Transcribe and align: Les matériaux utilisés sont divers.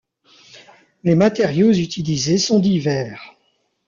Les 1.03 1.13
matériaux 1.13 1.71
utilisés 1.73 2.39
sont 2.39 2.57
divers. 2.57 3.35